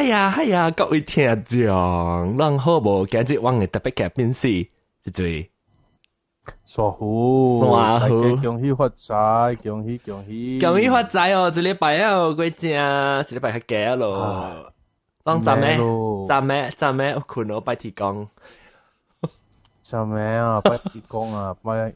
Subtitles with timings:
[0.00, 4.70] 系呀系呀，各位听众，让好无今日我嘅特别嘅变是一
[5.12, 5.50] 嘴。
[6.64, 11.48] 傻虎，傻虎大家恭喜发财，恭喜恭喜，恭喜发财哦！
[11.48, 14.72] 一礼拜啊，鬼正，一礼拜较假咯。
[15.24, 15.76] 当站咩？
[16.28, 16.72] 站咩？
[16.76, 17.10] 站咩？
[17.10, 18.28] 有困咯，拜铁公。
[19.82, 20.60] 做咩啊？
[20.60, 21.92] 拜铁公啊，拜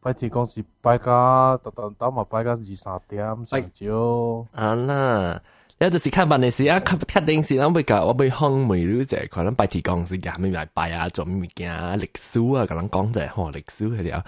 [0.00, 4.46] 拜铁公是拜家，特特等嘛拜家二三点上朝。
[4.52, 5.42] 啊啦。
[5.77, 14.23] 有后是看办的事啊，看看电视，然后被，我被哄，没有者可能拜提公司呀，咪拜啊，做咪件啊，历史啊，可能讲在吼历史系了。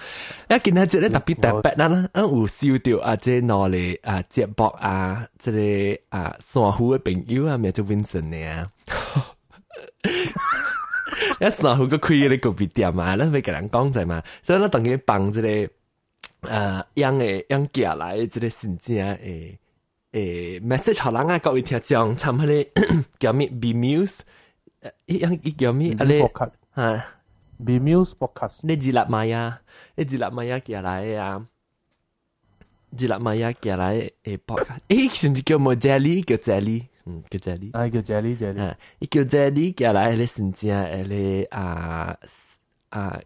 [0.50, 8.68] 一见到这咧特别特别啦，啊，有收到啊，这哪里啊，接驳啊，即里啊，散户的朋友啊，咪就温顺的啊。
[11.40, 15.70] 一山湖个亏咧个别点，咪人讲在嘛，所以咧当于帮这、个、
[16.54, 19.58] 啊，养诶养家来即里新疆诶。
[20.17, 24.19] 诶 message 互人啊，各位听众，参迄个叫咩 B Muse，
[25.07, 26.31] 伊样伊叫咩啊咧
[26.77, 27.05] 吓
[27.65, 29.61] B Muse podcast，你自立买啊，
[29.97, 31.47] 你自立买啊，寄来啊，
[32.97, 42.17] 自立买啊，寄来诶 podcast，诶甚至叫冇 Jelly 叫 Jelly，嗯叫 Jelly，啊叫 Jelly Jelly，啊，伊叫 Jelly 寄来咧甚至啊诶咧啊
[42.91, 43.21] 啊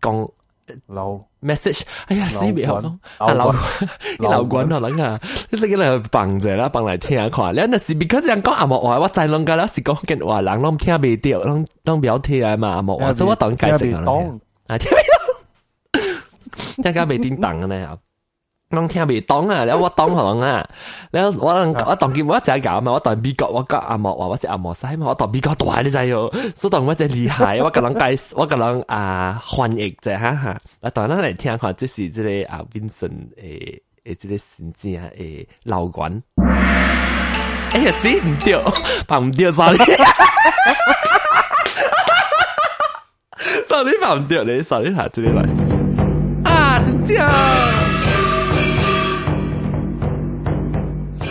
[0.00, 0.30] 讲。
[0.87, 3.51] 流 message，哎呀死未好講，啊老，
[4.19, 5.19] 你流滾可能啊，
[5.51, 17.87] 你識嚟放者啦，放嚟聽看，你那是 because 人讲阿莫话，我再攏個啦是講緊話人攏聽未到，攏攏表听啊嘛，阿莫話，所以我當解釋啊，啊聽未到，大家未叮當嘅咧。
[18.71, 20.67] 我聽未懂啊，然後我懂可能啊，
[21.11, 21.53] 然後我
[21.87, 36.21] 我當見我一隻狗嘛，我當美國我個阿莫話我隻阿莫西嘛，我當美國大你知哦，所以當我隻厲害，我個人介我個人啊翻譯啫哈哈，啊當咱嚟聽下，即是即個啊 Vincent 誒誒即個先知啊誒老管，
[37.71, 38.61] 哎呀死唔掉，
[39.07, 39.95] 放唔掉，sorry，sorry
[44.01, 45.43] 放唔掉你，sorry 下即個來，
[46.51, 47.84] 啊真正。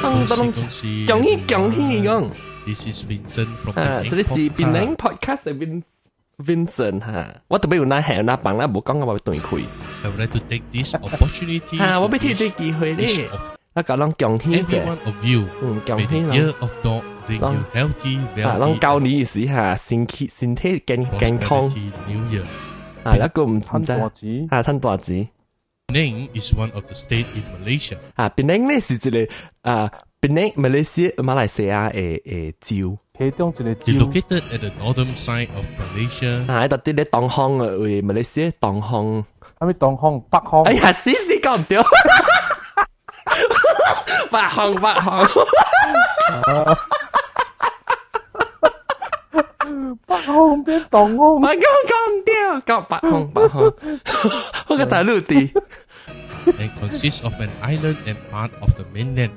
[0.04, 2.30] 恭喜恭喜恭喜讲！
[2.66, 5.84] This is Vincent from 啊，这里是槟榔 podcast 嘅 Vin
[6.38, 9.66] Vincent 吓，我特别有那系那帮啦，冇讲我断开。
[10.04, 13.30] I would like to take this opportunity 吓，我俾贴这机会咧，
[13.74, 16.36] 我讲讲恭喜啫 every，one of you 嗯，恭 may 喜 the 咯。
[16.36, 22.44] year of dog bring you healthy, 啊， wealthy, 拢教你意思吓，身体身体健健康 prosperity New Year.
[23.04, 25.28] 啊，一个唔唔吞知大纸，啊，吞大纸
[25.88, 27.98] Penang is one of the state in Malaysia.
[28.16, 29.34] 啊，槟榔咧是一个
[29.64, 29.90] 啊，
[30.22, 36.46] 槟榔马来西亚马来西亚诶诶州其中一个 It's 州， located at the northern side of Malaysia.
[36.52, 39.26] 啊，喺度啲咧东方嘅为马来西亚东方。
[39.58, 41.84] 啊咩东方北方哎，呀，死死讲唔掉，
[44.32, 45.28] 北方北方。
[50.07, 53.73] 八方别动我，我搞搞唔掉，搞八方八方，
[54.69, 55.53] 我个大陆地。
[56.47, 59.31] It consists of an island and part of the mainland。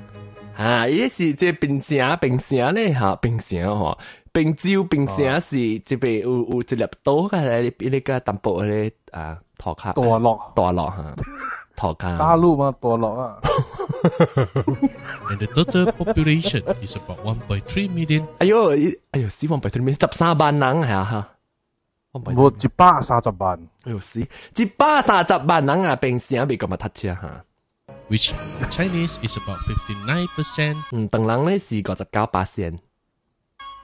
[0.56, 3.96] 啊，依是即系冰城，冰城咧吓，冰城嗬，
[4.32, 9.92] 冰礁冰城是即系有有一粒岛，佢系呢个淡薄嘅啊，托卡。
[9.92, 11.14] 大陆，大陆吓。
[11.77, 12.17] 托卡。
[12.17, 13.39] 大陆嘛大陆啊，
[15.29, 18.25] And the total population is about 1.3 million.
[18.39, 18.71] 哎呦，
[19.11, 21.27] 哎呦，死亡百分之十三万人系啊
[22.13, 27.45] 吓，冇一百三十万，哎呦死，一百三十万人啊，bình城未咁啊，塞车吓。
[28.09, 32.77] which in Chinese is about 59%, 嗯，邓人咧是九十九巴仙，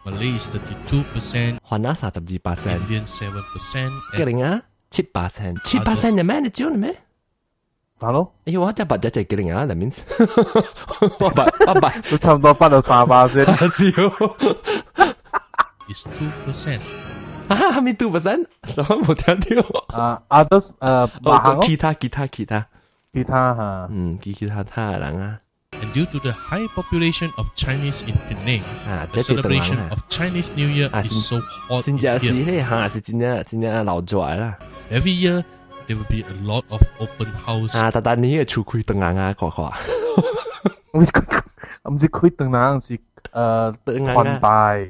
[0.06, 6.40] Malay is 32%, 华南三十二巴仙， Indian 7%, 吉 and 林啊七巴仙，七巴仙嘅咩？
[6.42, 6.96] 你知道咩？
[8.00, 9.92] 系咯，哎呦，我只八只只吉林啊，里面
[11.20, 13.54] 我八我八都差唔多翻到三百先，笑
[15.88, 16.80] is 2%.
[17.50, 18.46] 啊，系咪 two percent？
[18.78, 19.98] 我冇听到。
[19.98, 22.66] 啊，others 诶马行哦，咯，其他其他其他，
[23.12, 25.40] 其他吓，嗯，其其他他人啊，
[25.72, 29.90] And due to the high population of Chinese in Penang, 啊， the 这就邓人 celebration 啊
[29.90, 32.46] of， Chinese New Year Ah, is sin- so hot 新 in 加是 here.
[32.46, 34.58] 咧吓，是真正真正老咗啦。
[34.92, 35.44] Every year,
[35.88, 39.66] there will be a lot of open house 啊，但但你个厝开邓人啊，看看，
[40.94, 41.12] 唔知
[41.84, 44.90] 唔知开灯冷是诶邓人团啊，拜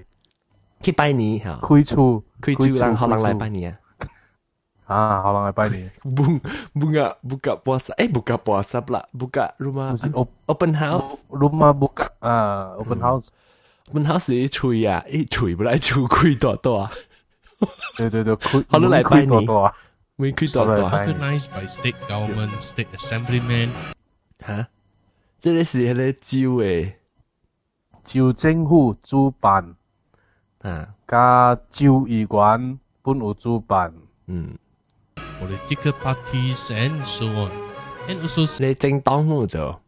[0.81, 3.78] 去拜年吓，开厝开厝人可能来拜年啊。
[4.90, 6.42] 啊，可能系拜年， Bung,
[6.74, 12.07] bunga buka puasa eh buka puasa pula buka rumah 唔是 op open house rumah buka
[12.19, 13.28] 啊 open house，
[13.90, 16.92] open house 是吹啊，一吹不来吹开多多啊，
[17.98, 19.46] 对对对，开好多礼拜年
[20.19, 23.70] 開多多啊，沒開多多啊好多禮拜 organized by state government, state assemblyman
[24.46, 24.69] 嚇，
[25.40, 26.93] 這個是迄個酒誒，
[28.05, 29.75] 州政府主辦，
[30.62, 33.93] 啊，加州議員本有主辦。
[34.26, 34.56] 嗯
[35.16, 37.50] ，political parties and so on.
[38.08, 39.81] And also 你正當冇做，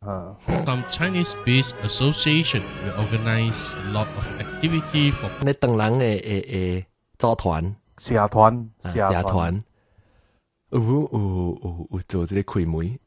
[0.00, 6.84] 啊，some Chinese-based association will organize a lot of activity for 你等人嘅誒誒
[7.18, 9.62] 組團，社团，社团，
[10.70, 12.98] 有有有有做这个开门，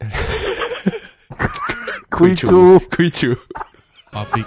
[2.08, 3.28] 开球，开球
[4.12, 4.44] ，Bobby。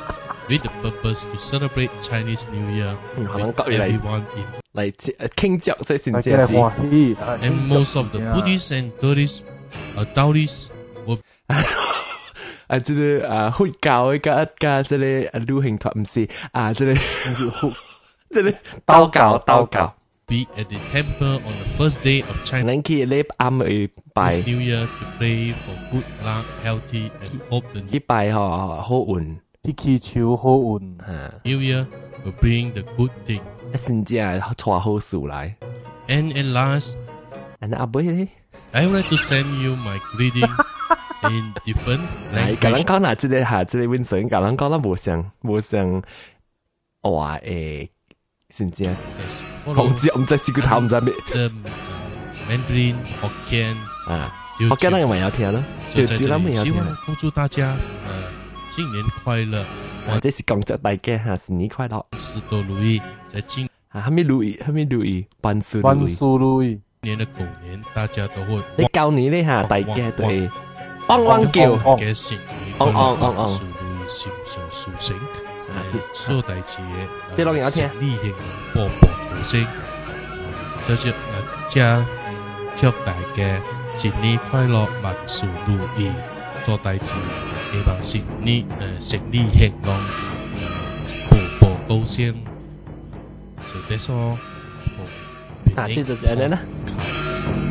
[0.47, 3.27] With the purpose to celebrate Chinese New Year with
[3.59, 4.95] everyone in, like
[5.35, 10.69] King Jiao, this is and most of the Buddhists and Taoists,
[11.05, 11.19] were.
[12.67, 17.33] 啊，即系啊，佛教一家一家，即系流行团唔是啊，即系
[18.29, 18.55] 即系
[18.85, 19.93] 道教道教。
[20.26, 25.90] be at the temple on the first day of Chinese 咱去礼暗去拜 New Year to pray for
[25.90, 28.48] good luck, healthy, and hope the 去拜吼
[28.80, 30.98] 好运去祈求好运。
[31.02, 31.86] 啊， New Year
[32.24, 33.40] will bring the good thing.
[33.72, 35.56] 一先至系带好事来。
[36.08, 36.94] And at last,
[37.60, 38.28] 啊，那阿妹咧，
[38.72, 40.48] I would like to send you my greeting
[41.30, 42.84] in different 嚟甲咱 language.
[42.84, 46.02] 讲嗱，即个吓，即个 Vincent 甲咱讲啦，无像无像
[47.02, 47.88] 话诶，
[48.50, 49.42] 先至 as
[49.73, 51.51] 講 follows 知唔知四個頭唔知咩 uh,
[52.49, 53.75] Mandarin, Hokkien,
[54.07, 56.97] 啊，就我驚咱有咪有聽咯，就就咱咪里希望有聽啦。
[57.05, 58.23] 恭祝大家呃
[58.69, 59.61] 新年快乐，
[60.07, 63.01] 啊，這是講祝大家哈新年快樂萬事都如意。
[63.27, 64.01] 在今啊！
[64.01, 66.05] 還沒如意，還沒如意，萬事如萬意。
[66.07, 66.79] 事如意。
[67.01, 70.49] 年的狗年，大家都會你舊年呢嚇，大家都會
[71.09, 71.71] 汪汪叫。
[71.73, 75.17] 哦嘅新年哦哦哦哦事如意，心想事成。
[75.67, 78.33] 啊是所有代志嘅，這兩個要聽勝利興
[78.73, 78.79] 步
[79.43, 79.65] 新，
[80.87, 82.05] 就是呃，家
[82.75, 83.61] 祝大家
[83.95, 86.11] 新年快乐，万事如意，
[86.63, 86.99] 做大事，
[87.71, 89.99] 希望新年呃，新年兴隆，
[91.29, 92.33] 步步高升。
[93.67, 94.37] 就别说，
[95.75, 96.57] 那，这就是哪呢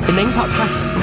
[0.07, 0.97] Podcast。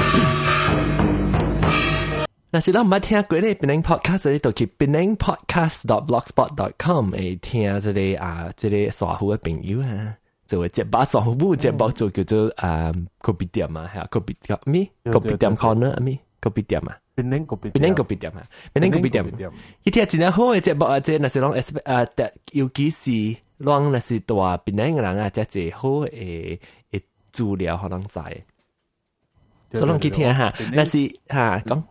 [2.51, 10.13] 那是咱唔好听国内 Bling Podcast，就去 Bling Podcast dot blogspot dot com 来听这里啊，这里耍酷的朋友啊。
[10.52, 18.42] 做个节目耍虎舞节目做叫做啊 copy 店啊，系啊 copy 店咩对 copy 店对对 corner 啊咩 copy 店啊，变零个别变零 copy 店啊，
[18.72, 19.50] 变零 copy 店。
[19.82, 21.00] 伊听真系好嘅节目啊！
[21.00, 23.10] 即系若是讲 S 啊，特尤其是
[23.58, 26.58] 讲若是大边嘅人啊，即系好诶
[26.92, 27.00] 诶
[27.32, 28.08] 资料可能知，
[29.72, 30.54] 所以讲去听下。
[30.72, 31.82] 若是吓讲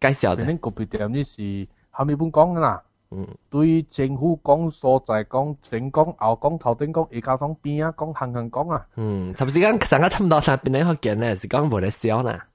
[0.00, 2.80] 介绍嘅，变零个别店呢是后面本讲噶啦。
[2.84, 2.89] 嗯，
[3.50, 8.86] 对政府讲所在讲前讲后讲头顶讲下加讲边啊讲行行讲啊。
[8.96, 12.46] 嗯，差唔多时间上个差唔多三边咧学见咧，是讲无得笑啦。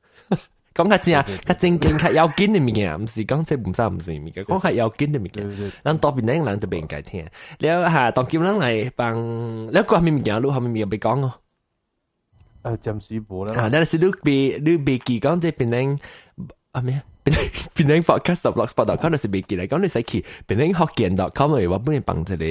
[0.73, 1.13] 讲较正、
[1.45, 5.47] 较正经、较要紧嘅物件，唔是讲即唔使唔是物件，讲较要紧嘅物件。
[5.47, 7.25] 对对，咱多边咧人就唔应该听。
[7.59, 11.33] 了吓，当叫咱嚟帮，了个后面物件，路后面物件别讲哦。
[12.63, 13.69] 诶暂时冇啊，啦。
[13.71, 15.99] 但是你别你别记讲即系变成
[16.71, 17.01] 啊咩
[17.34, 17.38] 啊？
[17.75, 22.44] 變變成 podcast blogspot.com 就是未記嚟講，你使去變成學見 .com 嘅話，本嚟幫這個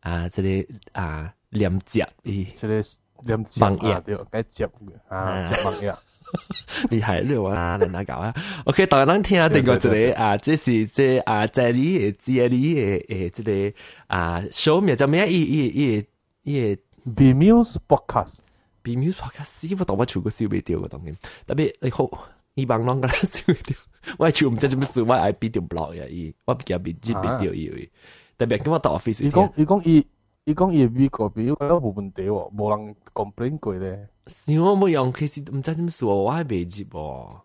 [0.00, 0.48] 啊這個
[0.92, 4.70] 啊連接咦即係連接網頁啊，對，該接嘅
[5.14, 5.94] 啊，接網頁。
[6.90, 8.34] 厲害你話啊，人家搞啊
[8.64, 13.42] ？OK，當然聽下定個這個啊，這是這啊在你嘅這裡嘅誒這
[13.72, 13.76] 個
[14.08, 15.26] 啊 show 名叫咩啊？
[15.26, 16.04] 伊伊伊
[16.42, 16.76] 伊
[17.14, 18.40] Be Muse Podcast。
[18.82, 21.14] B Music Podcast，我當我全部燒未掉嘅當然，
[21.46, 22.08] 特別你好，
[22.54, 23.76] 伊幫啷個燒未掉，
[24.17, 27.89] 我系全唔知做乜事，我系俾条 blog 呀，伊我唔记得俾接俾掉伊，
[28.37, 30.05] 特别咁我到 office 伊讲伊讲伊
[30.45, 34.09] 伊讲伊美国表觉得冇问题喎，冇人 complain 过咧。
[34.27, 37.35] 是我冇用，其实唔知做乜事，我系未接喎。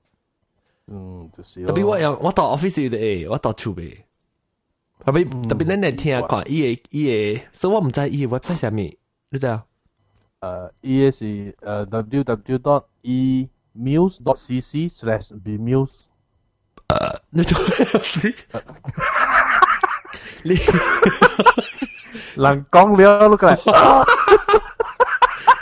[0.88, 3.96] 嗯，就是特别我用，我到 office 就诶，我到厝边，
[5.04, 8.96] 特别特别咱嚟听讲，伊嘅伊嘅，所以我唔知伊嘅 website 上面，
[9.30, 9.64] 你知啊？
[10.40, 11.54] 诶，E S 诶
[11.86, 15.52] www dot e muse dot cc slash be
[16.88, 17.18] muse。
[17.30, 17.58] 你做
[20.44, 20.54] 你
[22.42, 24.06] 人讲了碌嚟，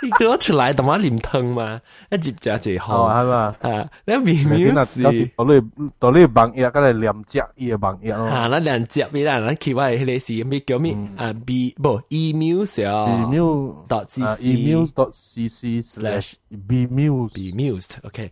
[0.03, 3.37] 你叫我出来，同我黏汤嘛，一接就一好哦，系嘛？
[3.63, 5.31] 啊，你微你妙嗱，到时是。
[5.37, 5.61] 到你
[5.99, 8.27] 到你网页，跟住连接伊嘅网页咯。
[8.27, 11.33] 啊，咱两接你啦，咱去我迄个是咩叫咩嗯啊？
[11.45, 17.53] B 不 email 小 email dot uh, cc email dot cc slash slash be mused be
[17.57, 18.31] mused，OK，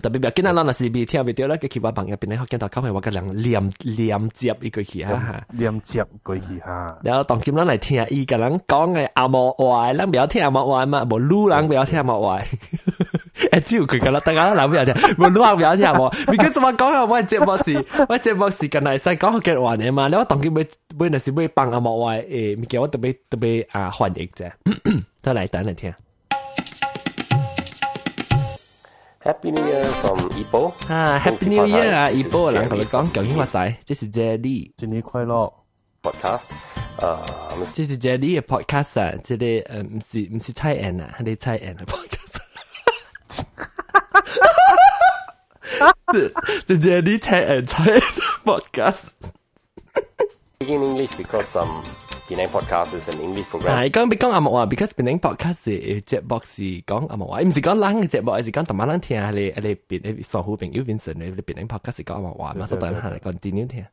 [0.00, 6.98] 特别别见到咱若是未听未到咧，嘅佢话朋友边咧学见到讲系话个人连连接一句戏啊，连接句戏吓。
[7.02, 12.42] 然后当今咱嚟听伊个人讲嘅阿莫话，咱唔要听阿莫话嘛，无路人唔要听阿莫话。
[13.50, 16.12] 诶，只要佢个啦，大家谂唔要听，无路人唔要听阿莫。
[16.28, 17.04] 你佢怎么讲啊？
[17.04, 17.76] 我节目是，
[18.08, 20.08] 我节目是近嚟使讲学嘅话嘅嘛。
[20.08, 20.66] 你我当今尾
[20.98, 24.50] 尾若是尾帮阿莫话诶，物件我特别特别啊欢迎啫。
[25.22, 25.92] 再嚟等嚟听。
[29.26, 32.08] Happy New Year from Ipoh 啊，Happy New Year 啊！
[32.10, 35.52] Ipoh 人同你讲究竟话仔，这是 Jelly 新年快乐。
[36.02, 36.40] podcast。
[36.98, 37.18] 诶，
[37.74, 42.40] 这是 Jelly 嘅 podcast 啊，即系诶唔是唔是蔡妍啊，系你蔡妍嘅 podcast。
[46.66, 48.00] 这 Jelly 蔡妍蔡妍
[48.44, 48.98] podcast。
[50.60, 51.82] speaking English because um,
[52.27, 53.89] Penang podcast is an English 啊，program.
[53.89, 63.85] 講別講阿木話，because 變成 podcast 係節目是講阿木話，唔是講冷嘅節目，而是講同埋人聽，你你變你雙好朋友變成你你變成 podcast 係講阿木話嘛，所以等下嚟 continue 聽。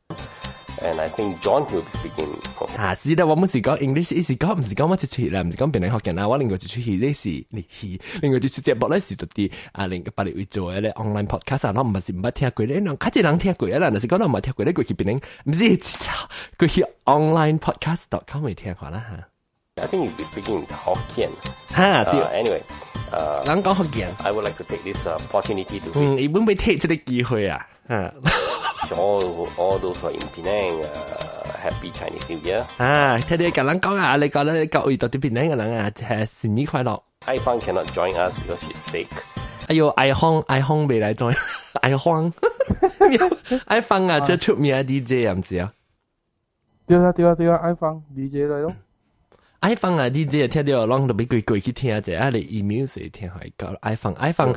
[0.83, 2.77] And I think John will be speaking.
[2.77, 15.79] 啊，是的，我们是讲 English，意思讲唔是讲乜出去啦，唔是讲别人学人啊，我另外就出去呢是你去，另外就出节目咧是特啲啊，另个八年会做嘅咧 online podcast 啊，我唔系是唔捌听过咧，人较济人听过啊啦，但是讲我唔系听过咧，过去别人唔知
[16.57, 19.03] 过去 online podcast dot com 未听过啦
[19.75, 21.29] I think you'll be speaking Hokkien.
[21.69, 22.61] 吓，吓 Uh, 对， anyway,
[23.11, 28.52] uh, 人讲学人， I would like to take this uh, opportunity to 嗯，伊本未 take 这个机会啊，啊 wish
[28.92, 30.84] All, all those are in Penang
[31.62, 32.62] happy Chinese New Year.
[32.78, 37.00] 啊，聽你跟人講啊，你講咧各位到啲別人嘅人啊，係新年快樂。
[37.26, 39.06] Ifan cannot join us because she's sick.
[39.68, 41.26] 哎呦，愛康愛康未來再
[41.80, 42.30] 愛康，
[43.66, 45.72] 愛方啊，即出名 DJ 啊，唔是啊？
[46.86, 48.72] 對啊對啊對啊，iPhone DJ 嚟咯。
[49.64, 54.54] iPhone 啊，你直接听到，拢都别贵贵去听者，啊，你 e m u s i c 听还，iPhone，iPhone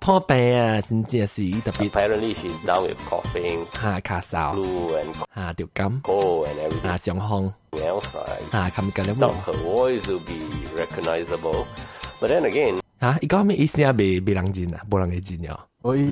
[0.00, 1.88] 破病啊，真正是特别。
[1.88, 9.14] Apparently she's down with coughing，哈咳嗽，blue and 哈掉感，cold and everything，哈上风，outside，哈看不见了。
[9.14, 10.34] Now her voice will be
[10.76, 13.92] recognizable，but then again，哈伊讲咩意思啊？
[13.92, 15.60] 别别人认啊，无人会认哦。
[15.82, 16.08] 我一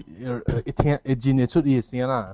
[0.64, 2.32] 一听一认会出伊声啦。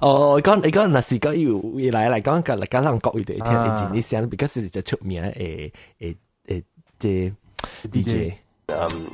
[0.00, 6.14] 哦，講你講嗱是講要嚟嚟講個大家諗國語嘅天，自你想，because 就出面咧，誒
[6.48, 6.62] 誒誒，
[6.98, 7.32] 即
[7.90, 8.32] DJ，
[8.68, 9.06] 嗯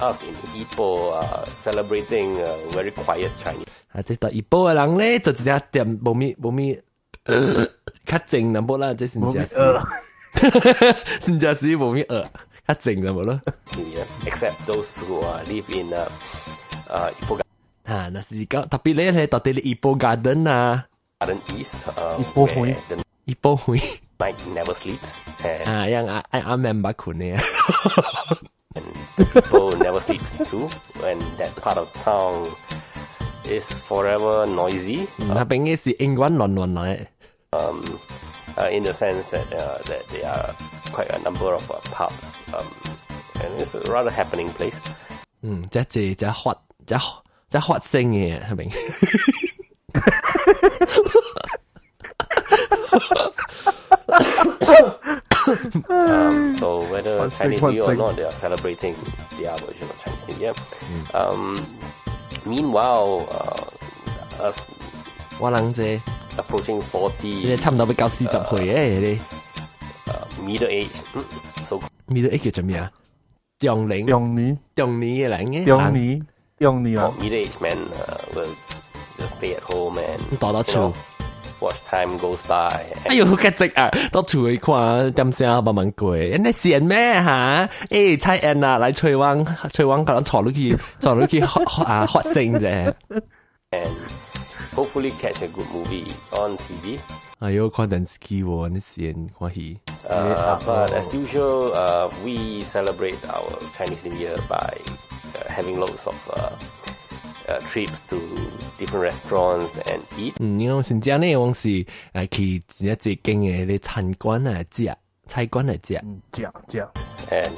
[0.00, 1.24] ，us in Ipoh
[1.64, 2.36] celebrating
[2.72, 6.78] very quiet Chinese 啊，即到 Ipoh 人咧，就只有一點，冇米冇，
[8.06, 9.80] 卡靜啦，冇啦，即係，哈
[10.50, 12.22] 哈，新加坡冇米二，
[12.66, 13.40] 卡靜啦，冇咯
[14.26, 16.08] ，except those who live in 啊，
[16.88, 17.41] 啊。
[17.91, 20.85] 啊，那是讲特别咧系到底你一波 garden 啊，
[21.19, 22.75] Garden East, uh, Ipoh where Hui.
[22.89, 23.77] the 一波会
[24.19, 24.99] night never sleeps
[25.43, 27.37] and 啊，样啊啊啊 member 群咧，
[29.15, 30.67] people never sleeps too.
[31.03, 32.47] And that part of town
[33.45, 35.07] is forever noisy.
[35.17, 37.07] 那边嘅是英文乱乱来，
[37.51, 37.81] um,
[38.55, 40.53] uh, in the sense that uh, that there are
[40.91, 42.13] quite a number of uh, pubs,
[42.53, 42.65] um,
[43.41, 44.75] and it's a rather happening place.
[45.41, 46.55] 嗯，即系即系发
[46.85, 47.01] 即系
[47.52, 48.68] 即係發聲嘅係咪
[55.88, 57.98] ？Um, so whether One thing, Chinese New Year or thing.
[57.98, 58.94] not, they are celebrating
[59.38, 60.54] their version of Chinese New Year.
[61.12, 61.60] Um,
[62.46, 64.56] meanwhile, uh, us
[65.38, 66.00] 我諗啫
[66.38, 66.76] ，approaching
[67.22, 69.18] 你 40, 差唔多比較四十歲嘅你
[70.06, 70.88] ，uh, middle age,
[72.08, 72.90] mm, 叫做咩啊？
[73.58, 76.26] 中年中年中年嘅人嘅，中年
[76.61, 78.49] 中年啊 called！middle age men uh, will
[79.17, 82.83] just stay at home and 多多 you 处 know,。watch time goes by.
[83.05, 83.89] 哎呦，好吉直啊！
[84.11, 87.67] 到厝去看点声慢慢过，人哋善咩吓？
[87.89, 92.93] 诶，蔡恩啊，嚟翠湾，翠湾可能坐落去，坐落去学啊学声啫。
[93.71, 93.89] and
[94.75, 96.99] hopefully catch a good movie on TV.
[97.39, 99.79] 哎呦，看电视机喎，你善看戏。
[100.09, 105.10] Uh, but as usual, uh, we celebrate our Chinese New Year by uh,
[105.49, 106.51] having loads of uh,
[107.51, 108.17] uh, trips to
[108.77, 110.33] different restaurants and eat.
[110.39, 111.67] 嗯，因为新疆呢，我是
[112.13, 114.95] 诶去一只间嘅啲餐馆啊食，
[115.27, 115.99] 菜馆嚟食。
[116.03, 116.87] 嗯，食食
[117.29, 117.51] And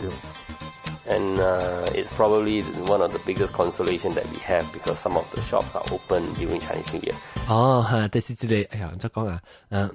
[1.08, 5.26] and uh, it's probably one of the biggest consolation that we have because some of
[5.32, 7.14] the shops are open during Chinese New Year.
[7.48, 9.90] 哦，吓，但是即个，哎呀，再讲啊，嗯，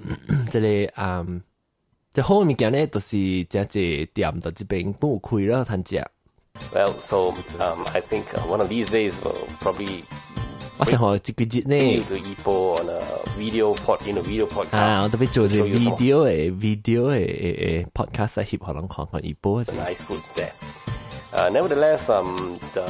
[0.49, 1.41] 即个嗯，
[2.13, 6.05] 即好物件咧，就是即只店到这边冇开啦，摊食。
[6.74, 7.18] Well, so
[7.64, 10.04] um, I think one of these days we'll probably.
[10.78, 10.98] What's that?
[11.02, 11.80] Hor, jigwijit ne?
[12.00, 13.02] To IPO on a
[13.40, 14.80] video pod in a video podcast.
[14.80, 16.32] อ่าต้องไปโจทย์เลย Show you some วิ of ดีโอเอ
[16.64, 17.64] วิดีโอเอเอเอ
[17.98, 20.54] พอดแคสต์ฮิปฮอปของของอีโป้ the nice foods there.
[21.38, 22.30] Uh, nevertheless, um,
[22.76, 22.86] the,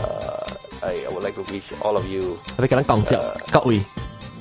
[0.90, 2.24] I, I would like to wish all of you
[2.60, 3.20] ไปกันแล้วกล่องเจ้า
[3.52, 3.78] เกาะวี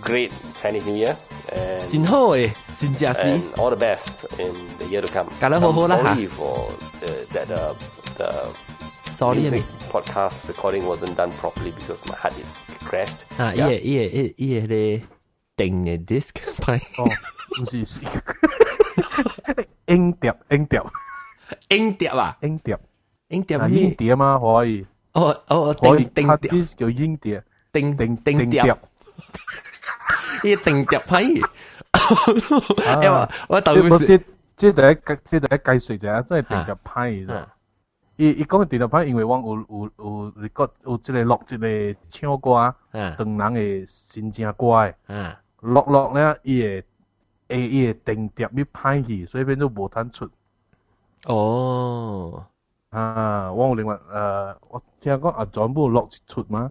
[0.08, 1.14] great Chinese New Year
[1.60, 2.38] and นโฮเอ
[2.80, 3.32] จินจาซี
[3.62, 4.14] all the best
[4.46, 5.28] in the year to come.
[5.42, 6.56] กันแล้วโฮโฮ I'm sorry for
[7.02, 7.62] the, that the,
[8.20, 8.30] the
[9.20, 12.56] sorry，podcast recording wasn't done properly because my head is
[12.88, 13.20] cracked。
[13.38, 14.08] 啊，依诶依诶
[14.38, 15.02] 依依诶啲
[15.58, 17.02] 碟嘅 disk 批，
[17.62, 18.00] 唔是是。
[19.88, 20.82] 音碟，音碟，
[21.68, 22.80] 音碟啊，音碟，
[23.28, 23.68] 音碟咪？
[23.68, 24.40] 音碟吗？
[24.42, 24.88] 可以？
[25.12, 26.06] 哦哦，可以。
[26.06, 28.78] 啊， 呢啲叫音碟，碟碟碟碟。
[30.44, 31.42] 一碟碟批。
[32.88, 34.18] 啊，我到时接
[34.56, 37.28] 接第一计，接第一计数就都系碟碟批。
[38.19, 44.95] 伊伊讲嘅定碟派，因为我有有有你觉有即个录即个唱歌，啊当人嘅真正乖。
[45.09, 46.85] 啊，落落咧，伊会
[47.49, 50.29] 会伊会定碟要歹去，所以变做无通出。
[51.27, 52.45] 哦，
[52.91, 56.71] 啊，我有另外诶，我听讲阿 John 冇落一出嘛，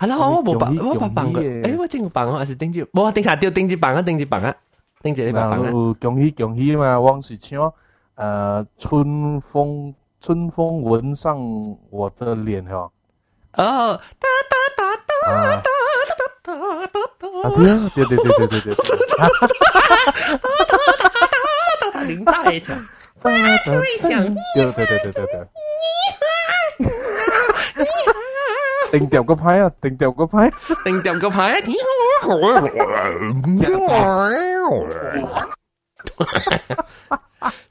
[0.00, 1.40] 系啦，我冇办，容易我冇办过。
[1.40, 2.80] 容易嘅诶，我真有办啊，还是顶住？
[2.92, 4.56] 冇啊，顶下掉顶住办啊，顶住办啊，
[5.02, 5.72] 顶住你办然办啊。
[5.72, 7.72] 后恭喜恭喜嘛，我是唱
[8.16, 11.38] 诶春风 春风吻上
[11.90, 12.90] 我的脸嗬。
[13.54, 15.70] 哦，哒哒哒哒啊，哒
[16.44, 16.52] 哒
[16.86, 18.74] 哒啊对啊，对对对对对对。
[21.92, 22.86] 哒，领带唱。
[23.22, 23.32] 对
[24.72, 25.48] 对对对对对。
[28.90, 30.50] 定碟个牌啊，定碟个牌。
[30.84, 31.60] 定碟个牌。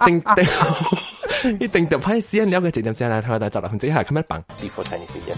[0.06, 0.46] 定定，
[1.60, 4.44] 你定碟牌先了解直接先啦，睇下就啦，唔知系咁样办。
[4.60, 5.38] before Chinese New Year,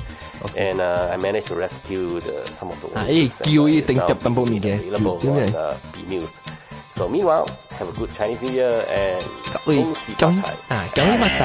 [0.56, 3.63] and uh, I managed to rescue the, some of the Ah, worms eh, that kill
[3.65, 4.75] are it, think now tập bamboo mi kìa.
[4.80, 5.48] available Kill on này.
[5.51, 6.30] uh, B News.
[6.96, 7.46] So meanwhile,
[7.80, 11.41] have a good Chinese New Year and 各位恭喜发恭财啊，恭喜发财！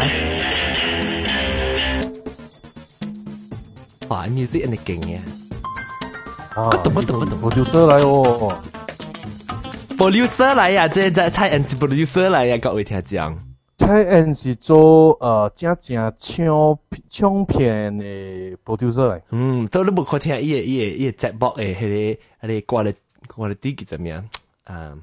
[4.08, 5.18] 哇，music 人哋劲嘅，
[6.54, 8.56] 啊，我懂我懂我懂我就出来哦。
[10.01, 13.39] Producer 嚟啊，即係蔡恩是 producer 嚟啊，各位聽眾。
[13.77, 16.79] 蔡恩是做呃正正唱
[17.09, 18.03] 唱片的
[18.65, 22.95] producer 嚟，嗯，都你冇看聽伊個伊個伊個節目誒，迄個迄個掛咧
[23.27, 24.23] 掛咧啲叫怎麼樣？
[24.63, 24.97] 啊，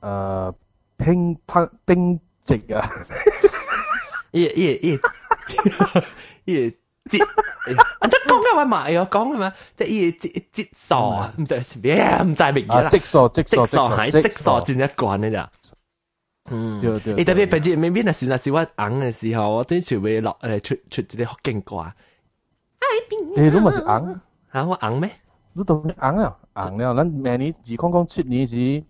[0.00, 0.54] 呃
[0.98, 2.90] 拼拍冰直啊，
[4.32, 6.04] 伊個伊個伊個
[6.44, 6.76] 伊個
[7.09, 7.23] 节，
[7.99, 12.89] 啊，即讲嘅话嘛，有讲嘅嘛，即系伊个节节数啊，唔知咩唔知乜嘢啊啦。
[12.89, 15.49] 积数积即数傻喺即傻数，战一关嘅咋。
[16.51, 18.67] 嗯，对对你特别对譬如未必那时那时我硬
[19.01, 21.93] 嘅时候，我都全会落诶出出啲学经歌啊。
[23.35, 24.21] 诶，你咪是硬，
[24.53, 25.09] 吓我硬咩？
[25.53, 28.83] 你当硬啊硬了，咱明年二空空七年时，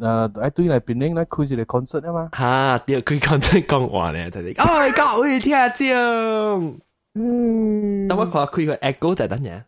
[0.00, 6.78] 呃喺对嚟边领咧开一个 concert 啊嘛，吓，屌佢讲真讲话咧，就系哎各位听众，
[7.14, 9.62] 嗯，等我看开个 echo 就等阵。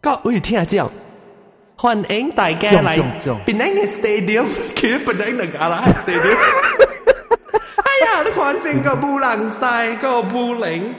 [0.00, 0.90] 各位听众，
[1.78, 6.36] 欢迎大家嚟中中中槟城嘅 stadium，其实槟城能够啦 stadium。
[7.76, 10.94] 哎呀，你看整个布兰西个布林。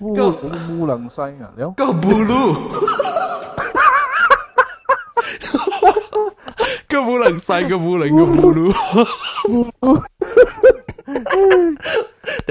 [0.00, 2.54] 乌乌能西啊，了，个布鲁，
[6.88, 8.72] 个布能细个布林个布鲁，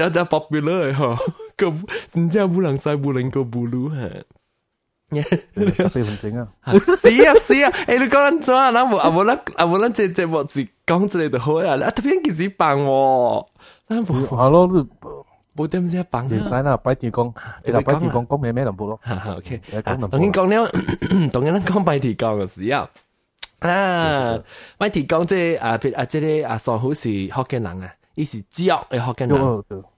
[0.09, 1.17] dah popular ha.
[1.57, 1.73] Kau
[2.13, 4.09] senja bulang saya bulang kau bulu ha.
[5.11, 5.25] Yeah.
[5.77, 8.71] Chắc tiêu hành chính à Xí à xí à Ê lúc con cho à.
[8.71, 10.65] Nó à bố lắm À bố lắm chê chê bộ gì?
[10.85, 11.75] Con chê được hối à.
[11.75, 13.43] Là tập hiện kỳ gì bằng wò
[13.89, 14.67] Nó bố Hà lô
[15.55, 16.37] Bố đem ra bằng Thì
[16.83, 17.31] bài tiền con.
[17.63, 18.27] Thì bài tiền con à?
[18.29, 20.65] Có mẹ mẹ làm bộ lắm Hà hà ok à, Tổng nhiên con nếu
[21.33, 22.45] Tổng nhiên bài tiền con à?
[22.55, 22.85] Xí à
[23.59, 24.37] À
[24.79, 29.37] Bài tiền con chê À à chê à Sòn hữu sĩ Hokkien 人啊伊是只學嘅福建人。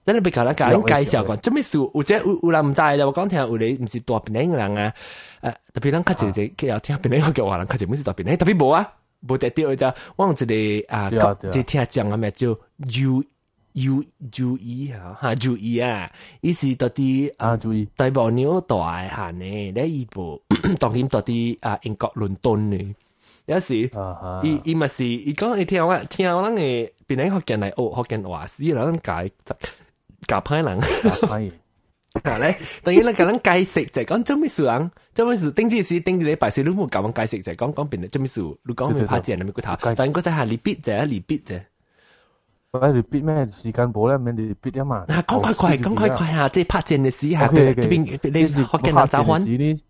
[0.04, 4.92] 咱你別教咱教咱介绍讲，做咩事有即有有人唔知就我講聽有你毋是大邊領人啊，
[5.42, 8.92] 誒特別咱較濟濟，佢有聽邊領學嘅話，人較濟毋是大邊領，特別無啊，
[9.28, 13.24] 無特啲就我有一個啊，即聽講啊咩叫 U
[13.74, 14.02] U
[14.36, 20.40] U E 啊，哈 U E 啊，伊是到底啊，注意，大部鳥大行呢，咧伊部
[20.80, 22.94] 當今到底啊英國倫敦呢，
[23.46, 23.88] 有時。
[23.94, 29.31] 啊哈，伊伊嘛是，伊講伊聽我聽我咱嘅边个学见嚟学学见话事，咱解
[30.27, 31.51] 教歹人，系，
[32.21, 32.57] 系咧。
[32.83, 41.63] 当然咱甲咱解释就系讲做咩事人，做咩事顶住时顶住礼拜四，你冇教我解释就系讲讲边个做咩事，你讲咩拍正，你咪骨头，但系嗰阵系离别就系离别啫。
[42.71, 44.17] 喂，你必咩时间冇咧？
[44.17, 45.05] 咩你必啊嘛？
[45.07, 47.99] 啊，讲快快，讲快快下，即系拍正嘅时下， OK，OK 这边
[48.31, 49.81] 你学见人召唤，呢？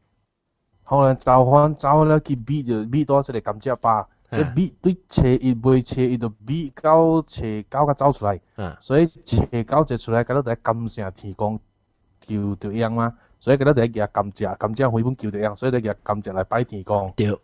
[0.85, 4.05] 可能召唤召咧，佢 beat 就 beat 多出嚟咁只巴，
[4.54, 8.40] 比对车伊袂车伊就比到车狗甲走出来。
[8.80, 11.58] 所以车狗一出来甲你着爱金城天光
[12.20, 17.36] 叫着一样吗所以甲你着爱金只金只回本叫着一样所以着爱金只来拜天光对。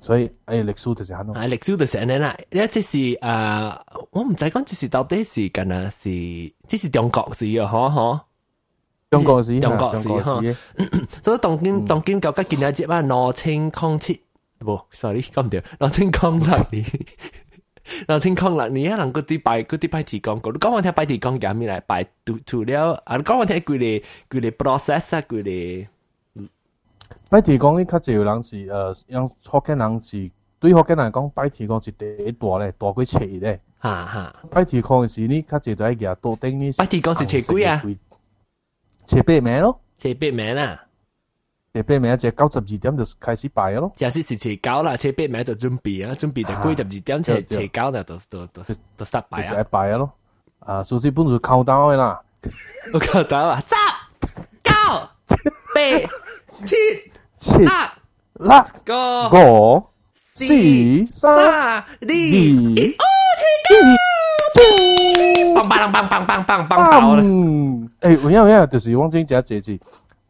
[0.00, 2.36] 所以诶历史就是安尼历史就是安尼啦。
[2.50, 3.76] 呢即这是呃
[4.10, 8.20] 我毋知讲即是到底是干啊，是即是中国史啊吼吼。
[9.10, 10.38] 中国史中国史哈
[11.24, 14.20] 所以东今东今九个近代史嘛两千空气
[14.60, 16.84] 唔，sorry，講唔對，兩千空六年，
[18.06, 25.86] 兩千空六年啊，人嗰啲拜嗰啲拜提公個，你講我聽拜提公嘅咩嚟拜除除了啊，你講我聽佢哋佢哋 process 啊，佢哋。
[27.30, 33.60] 拜提公，你較濟有人是呃，用福建人是對福建人講，拜提公是第一大咧，大過切咧。
[33.78, 36.72] 哈哈，拜提公嘅時，你較濟都喺夾多頂呢。
[36.76, 37.82] 拜提公是切幾啊？
[39.06, 40.84] 切八名咯，切八名啊，
[41.78, 43.92] 切八名就九十二點就開始拜咯。
[43.96, 48.62] 假使是切九啦，切八名就準備啊，準備就幾十二點切切九啦，就就就
[48.96, 49.56] 就失敗啊。
[49.56, 50.10] 就拜咯，
[50.60, 52.20] 啊，所以本就靠單嘅啦。
[52.92, 53.74] 我靠單啊，十
[54.62, 54.70] 九
[55.74, 55.80] 八
[56.66, 56.76] 七。
[57.40, 58.50] 七、六、
[58.84, 59.86] 個、五、
[60.34, 63.04] 四、三、二、一，哦，
[64.52, 67.22] 切棒棒棒棒棒棒棒爆啦！
[67.22, 69.78] 誒，有影有影，就是往正只隻字，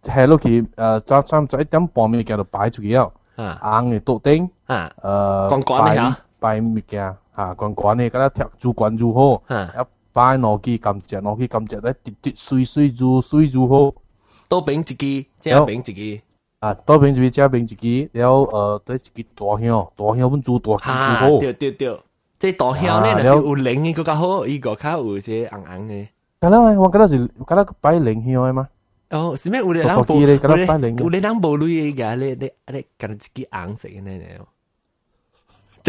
[0.03, 9.83] 系落去诶，早餐十一点半物件就摆出去了，啊，硬嘅桌顶，啊，诶，关关嘅吓，摆物件吓，关关嘅，嗰啲贴煮惯煮好，啊，一
[10.13, 13.93] 摆落去揿只，落去揿只，咧滴滴水水煮水煮好，
[14.49, 16.21] 多饼一支，正饼一支。
[16.59, 21.39] 啊，多边一支，加边一支，然后呃，对一支大香，大香本煮大香煮好。
[21.39, 21.99] 对对对，
[22.39, 26.07] 即大香咧，若是有灵嘅，更加好，伊个较有些红红嘅。
[26.39, 28.67] 咁啦，我觉得是，觉得摆灵香嘅嘛。
[29.10, 29.60] 哦，是咩？
[29.60, 34.12] 有啲人無，有啲有啲人無類嘅，你你你近自己硬食嘅呢？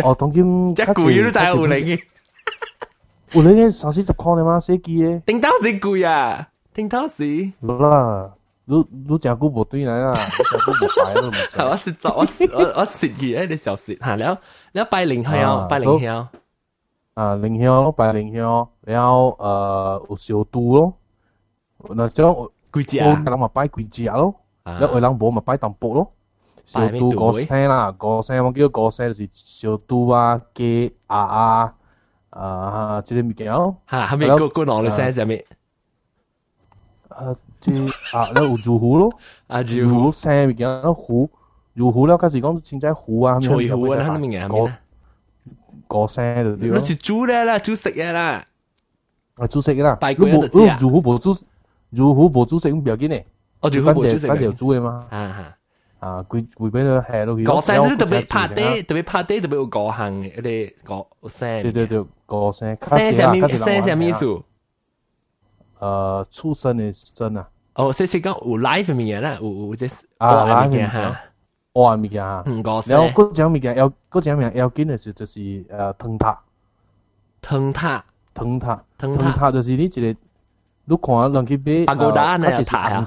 [0.03, 2.01] 哦，當今一攰都帶有零嘅，
[3.33, 6.49] 有零嘅三四十塊你媽死機嘅，頂到死貴啊！
[6.73, 7.25] 頂到死，
[7.59, 12.25] 唔啦，你你真久無對來啦，真久無擺啦，我食咗我
[12.57, 16.29] 我我食嘢，你少食嚇，然後然後擺零香，擺零香，
[17.15, 20.93] 啊零香擺零香，然後誒有小肚咯，
[21.89, 22.33] 嗱將。
[22.71, 23.23] 貴節啊！
[23.25, 26.11] 我諗咪擺貴節咯，你我諗冇咪擺淡薄咯。
[26.65, 31.73] 小杜個聲啦，個聲我記得個聲就是小杜啊、雞啊啊
[32.29, 33.75] 啊，即啲物件咯。
[33.89, 35.45] 嚇，係咪個個攞嚟聲係咪？
[37.09, 39.11] 啊，啲啊，你有住虎咯，
[39.47, 41.29] 啊住虎聲物件咯，虎
[41.75, 43.39] 住虎咧，嗰時講點解虎啊？
[43.39, 44.73] 脆虎啊，係咪嘅？
[45.87, 46.77] 個聲就啲咯。
[46.79, 48.45] 你係煮咧啦，煮食嘢啦。
[49.37, 49.95] 啊，煮食嘢啦。
[49.95, 50.77] 大個字啊！
[50.77, 51.33] 住虎冇煮。
[51.92, 53.24] 鱼糊冇煮食咁唔要紧嘅，
[53.60, 55.56] 哦鱼糊冇煮食，单条煮嘅嘛，啊哈。
[56.00, 60.72] 啊，佢会俾你系咯，个声特别拍啲，特别拍啲，特别有个行嘅，啲
[61.22, 61.62] 个声。
[61.62, 62.76] 对对对，个声。
[62.88, 63.48] 声系咩？
[63.48, 64.26] 声系咩意思？
[65.78, 67.48] 呃，出生的生啊。
[67.74, 71.20] 哦，即系讲有 live 物件啦，有有即啊 live 物件吓，
[71.72, 72.42] 活物件吓。
[72.46, 76.40] 嗯，个然后嗰种物件要嗰种物件要紧嘅就就是诶汤塔。
[77.42, 80.20] 汤塔，汤塔，汤塔，汤塔就是你一个，
[80.89, 83.05] 如看啊，人去买啊股蛋呢，啊，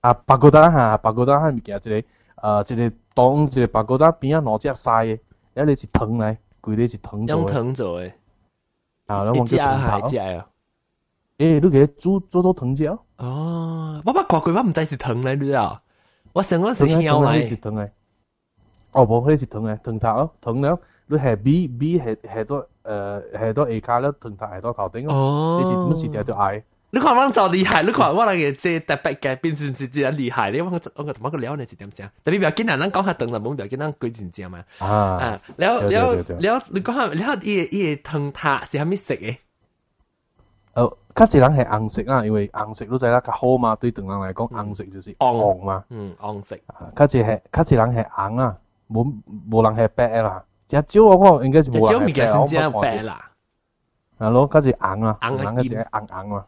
[0.00, 2.06] 啊，白果蛋哈，白果蛋哈，物件一个，
[2.36, 5.12] 呃，一个东一个白果蛋边啊，两只晒的，
[5.54, 8.08] 一个是藤来，规个是藤做的，藤做诶，
[9.06, 10.46] 啊，那我们叫藤条。
[11.38, 12.96] 诶、你给煮煮做藤椒？
[13.16, 15.80] 哦，我把瓜瓜我唔知是藤来，你知道？
[16.32, 17.42] 我想我是青椒来。
[17.42, 17.90] 是藤来。
[18.92, 25.58] 哦，无，那是藤来，藤头，藤了，你系米米系系多，呃，系多下卡了，藤头系多头顶哦。
[25.60, 26.62] 这是怎么是掉掉矮？
[26.93, 30.49] 你看我做厉害，你看我那个即特别嘅变是唔是真厉害？
[30.51, 32.09] 你我我我同我个了呢是点先？
[32.23, 34.63] 特别比较紧难，咱讲下糖就冇比较紧难举真正嘛。
[34.79, 39.37] 啊啊，了了了，你讲下了伊伊糖塔是虾米色嘅？
[40.73, 40.95] 诶。
[41.15, 43.75] 较济人系红色啦，因为红色都知啦，较好嘛。
[43.75, 45.83] 对唐人嚟讲，红色就是红嘛。
[45.89, 46.55] 嗯，红色。
[46.95, 48.57] 较济系较济人系红啦，
[48.89, 49.13] 冇
[49.49, 50.41] 冇人系白啦。
[50.67, 53.29] 只蕉我讲应该是冇人系白，我冇白啦。
[54.17, 56.45] 系咯，较济红啦，红嘅金，红红嘛，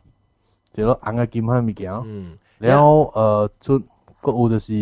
[0.76, 1.90] 就咯红个金花物件。
[2.04, 3.80] 嗯，然后呃，出
[4.20, 4.72] 国有就是，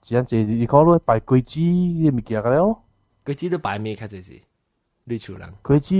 [0.00, 2.78] 只样子，你看落摆桂子的物件个了。
[3.24, 3.94] 桂子都摆咩？
[3.94, 4.40] 确实是，
[5.04, 5.52] 绿树人。
[5.62, 5.94] 桂子，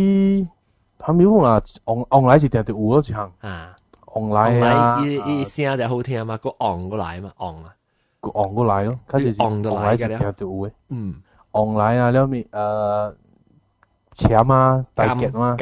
[0.99, 3.33] 他咪讲啊，往往来是定定有咯一项。
[3.41, 3.75] 啊，
[4.15, 7.75] 往来啊，一一声就好听嘛，个昂过来嘛，昂啊，
[8.21, 10.73] 个昂过来咯，确实是，往来一定定有诶。
[10.89, 11.15] 嗯，
[11.51, 13.15] 往来啊，了咪呃。
[14.15, 15.57] 钱啊，大吉嘛，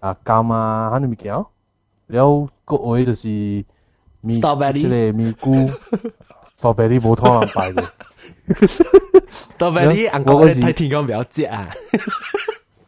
[0.00, 1.46] 啊，干啊，喊你咪叫。
[2.12, 3.28] 了各位就是
[4.20, 5.70] 咪即个咪菇，
[6.60, 7.82] 豆白你无通人摆的。
[9.56, 11.70] 豆白你按讲咧睇天光比较接啊。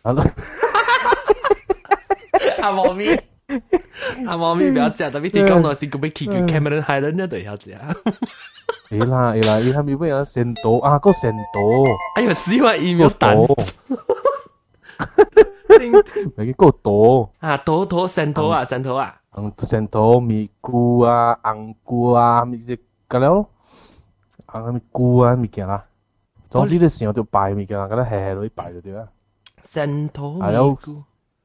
[0.03, 0.23] 啊咯，
[2.61, 3.19] 阿猫咪，
[4.27, 7.79] 阿猫咪比较接，特别天光那时佢俾 K 佢 Cameron Highland 咧都要接。
[8.91, 11.85] 会啦会啦，伊他咪为啊神多啊个神多，
[12.17, 13.35] 哎呀死我 email 蛋。
[15.69, 16.03] mấy
[16.37, 20.21] cái cột tố à tố tố sen tố à sen tố à ăn sen tố
[20.21, 22.75] mì cua ăn cua mì gì
[23.11, 23.45] cái đó
[24.47, 25.67] ăn mì cua mì kia
[26.51, 28.83] tổng chỉ là sinh hoạt bài mì kia là cái đó hè rồi bài rồi
[28.85, 29.05] đấy
[29.65, 30.93] sen tố mì cua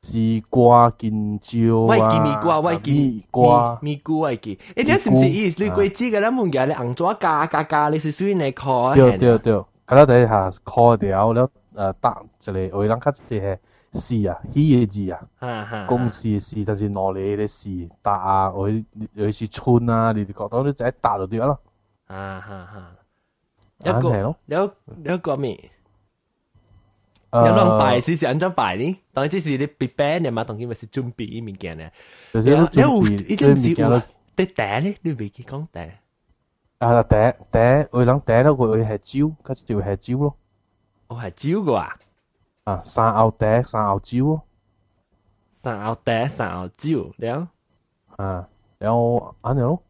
[0.02, 4.58] 絲瓜、建椒啊，我記咪瓜，我記咪瓜，咪瓜我記。
[4.74, 5.62] 誒，你是唔是意思？
[5.62, 9.54] 你鬼知嘅，咱門嘅你紅咗加加加，你是屬於你 call 對對對，
[9.86, 13.58] 佢咧第一下 call 掉，然後誒打一個，我哋諗卡一個係。
[13.93, 21.59] 丝啊，鱼嘅字啊，公司嘅丝，但是攞嚟嘅丝搭啊，或者是春啊，你哋觉得你就系搭就对啦。
[22.07, 22.91] 啊哈哈。
[23.81, 24.11] 一个
[24.47, 24.75] 了
[25.05, 25.71] 了个咩？
[27.33, 28.97] 有人摆是是安怎摆呢？
[29.13, 31.93] 当然只是你必备嘅嘛，当然咪是准备物件咧。
[32.33, 32.45] 你
[32.81, 33.89] 有一定是有
[34.37, 35.91] 得嗲咧，你未记讲嗲。
[36.79, 40.37] 啊嗲嗲，为人嗲咧，会会系蕉，嗰条系蕉咯。
[41.09, 41.97] 哦，系蕉个啊？
[42.70, 44.40] 啊，三後底，三後酒，
[45.64, 47.48] 三後底，三後酒了。
[48.18, 49.82] 啊，然後安尼咯，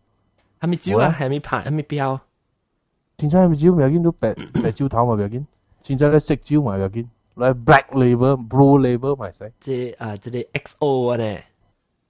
[0.62, 2.20] 還沒酒啊，還沒拍，還沒標。
[3.18, 5.44] 現在還沒酒，唔要緊，都白白酒頭嘛，唔要緊。
[5.82, 7.06] 現在咧食酒嘛，唔要緊。
[7.36, 9.52] 來 black label、blue label 咪使。
[9.60, 10.48] 即啊，即啲
[10.80, 11.46] XO 啊咧。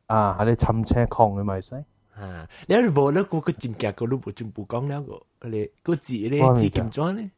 [0.07, 1.75] 啊，係啲沉青狂嘅咪使。
[2.15, 7.31] 啊，你如無咧，嗰個真假個都無進步講了個，你個字咧字咁裝咧。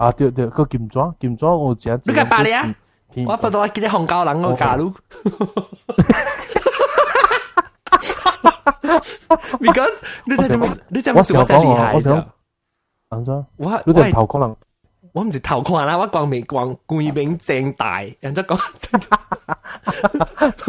[0.00, 1.90] 啊，对对，个剑装剑装我只。
[2.04, 2.74] 你个白咧？
[3.26, 4.92] 我不到见啲红胶人个假路。
[9.60, 9.92] Because
[10.24, 12.24] 你真系你真系冇得厉害啫。
[13.08, 13.46] 安怎？
[13.56, 14.56] 我你哋头可能，
[15.12, 18.58] 我唔是头看啦，我光明光光明正大，人家讲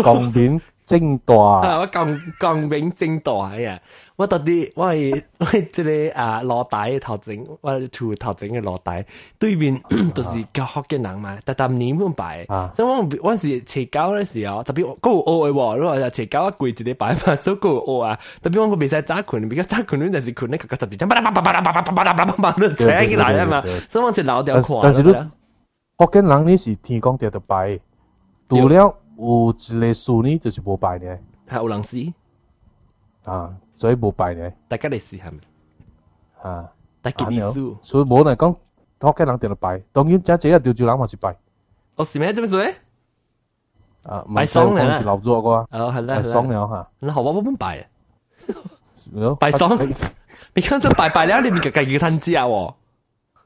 [0.04, 1.35] 光明 正大，
[1.81, 3.79] 我光光明正大啊！
[4.17, 9.03] 我到底我係我係即個啊羅帶頭整，我厝頭整嘅羅大
[9.39, 9.81] 對面
[10.15, 24.79] 就是教學嘅人嘛，但但年咁擺，所以我我是斜交嘅時候，特別嗰個學嘅喎，如果係斜交一跪住啲擺嘛，所以嗰個學啊，特別我個未使揸拳，比較揸拳嗰陣時拳咧，個十字針，叭叭叭叭叭叭叭叭叭叭叭都扯起來啊嘛，所以我是老掉看。
[24.83, 27.79] 但是你學嘅人你是天公掉就擺，
[28.49, 31.19] 除了有一个树呢，就是无拜呢。
[31.47, 31.97] 还有人死
[33.25, 34.51] 啊，所以无拜呢。
[34.69, 36.49] 大家的死系咪？
[36.49, 36.69] 啊，
[37.01, 37.77] 大家的死。
[37.83, 38.57] 所以无人讲，
[38.99, 41.37] 托家人定了拜，当然真正潮州人嘛是拜。
[41.97, 42.33] 哦，是咩？
[42.33, 42.75] 做咩做咩？
[44.05, 45.67] 啊，拜爽咧，是老作个啊。
[45.71, 46.91] 哦，系啦，拜爽了哈。
[46.99, 47.87] 那好，我不拜啊。
[49.39, 49.79] 拜爽，
[50.55, 52.45] 你看这拜拜了，你咪个个个摊子啊？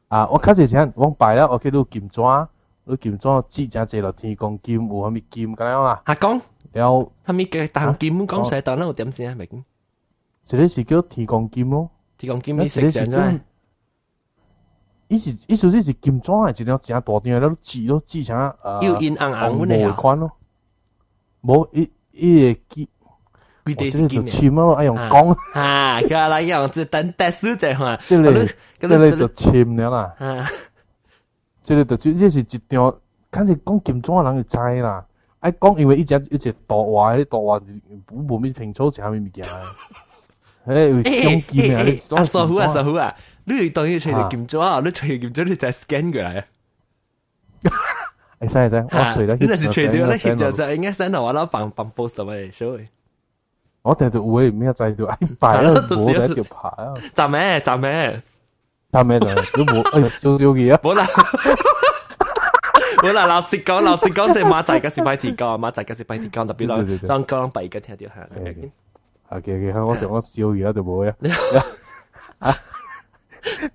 [0.08, 2.48] 啊，我开始前我拜了，我去到金砖。
[2.88, 6.01] 你今早知真济落天公金有啥物金咁样啦？
[6.05, 6.40] 阿公，
[6.72, 9.37] 有啥物嘅当金讲晒，当有点先啊？
[9.40, 9.49] 未？
[10.44, 13.40] 这个是叫天公金咯，天公金你识唔是？
[15.09, 19.92] 伊是伊说这是金砖诶，一条正大条，那挤都挤啊，又阴暗暗。
[19.92, 20.31] 款咯，
[21.40, 25.35] 无伊伊个， 就深咯，爱用钢。
[25.53, 29.27] 哈，佮阿拉用只等大师在话，对不？
[29.27, 30.14] 就深啦。
[30.18, 30.49] 啊
[31.66, 32.94] 这个，即是一张，
[33.33, 35.05] 反正讲金砖的人会知啦。
[35.40, 37.81] 爱，讲因为以前以前大话，大话是
[38.12, 39.44] 无无咩清楚啥物物件。
[40.64, 41.83] 哎，相见啊！
[42.20, 43.14] 啊，稍好啊，稍好啊！
[43.44, 46.46] 你当伊吹的金砖啊，你吹的金砖，你才 scan 过来。
[48.38, 48.87] 哎，啥啥？
[48.90, 50.16] 我吹了，那是吹掉了。
[50.16, 52.85] 伊就是应该三楼，我拉放放 post 的位收的。
[53.83, 55.07] 我在这位，没有在对，
[55.38, 56.70] 摆了 我在这叫牌。
[57.12, 57.61] 咋咩？
[57.61, 58.22] 咋咩？
[58.96, 59.82] 站咩就都冇。
[59.94, 60.80] 哎呀， 少少嘢啊！
[60.82, 61.04] 冇啦。
[63.02, 68.70] 冇啦，老實講，老實講，即係馬仔嘅是擺提高，馬仔嘅是擺提高，特別讓讓講擺嘅聽到係。
[69.28, 71.14] 啊，嘅嘅，我想我笑而家就冇 啊。
[72.38, 72.56] 啊，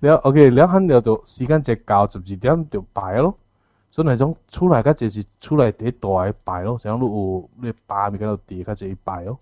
[0.00, 3.36] 你 OK，你肯就做時間只教十二點就拜咯。
[3.90, 9.38] 所以那種出來個就是出來第一大嘅擺咯，像你有你擺咪嗰度地個就拜咯。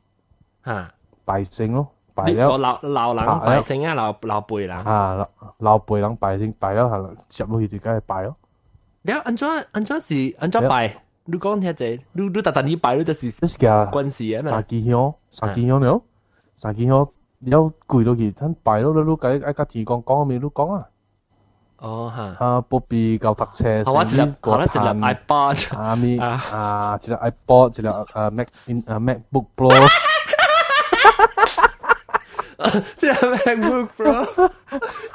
[0.65, 0.93] 嚇，
[1.25, 1.89] 擺勝咯，
[2.20, 2.58] 摆了。
[2.58, 4.78] 老老人摆胜啊，老老辈人。
[4.78, 5.28] 啊，老
[5.60, 8.36] 老辈人摆胜摆了系接落去就梗系摆咯。
[9.04, 11.02] 你安怎安怎是安怎摆？
[11.26, 14.48] 你讲听者，你你特特你摆你就是这是个关事啊嘛。
[14.50, 16.02] 三支香，三支香了，
[16.54, 17.08] 三支香
[17.42, 20.38] 了跪落去，咱摆咯，你你解爱甲天公讲咩？
[20.38, 20.88] 你讲啊。
[21.78, 22.36] 哦哈。
[22.40, 23.84] 啊，不必教读车。
[23.86, 25.78] 好，我一粒，我一粒 iPod。
[25.78, 28.48] 啊咪啊，一粒 iPod，一粒啊 Mac
[28.88, 29.72] 啊 MacBook Pro。
[32.96, 34.52] 即系 MacBook Pro。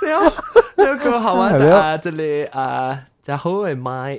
[0.03, 0.33] 你好。
[0.77, 1.97] 那个好玩啊！
[1.99, 4.19] 这里啊，就好系买。